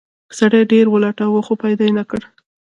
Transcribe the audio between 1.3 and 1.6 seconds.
خو